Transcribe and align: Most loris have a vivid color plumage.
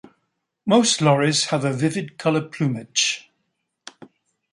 Most 0.65 0.99
loris 0.99 1.51
have 1.51 1.63
a 1.63 1.71
vivid 1.71 2.17
color 2.17 2.41
plumage. 2.41 3.29